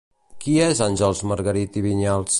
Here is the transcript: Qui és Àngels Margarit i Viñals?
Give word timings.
Qui 0.45 0.55
és 0.69 0.81
Àngels 0.87 1.23
Margarit 1.33 1.81
i 1.83 1.89
Viñals? 1.89 2.29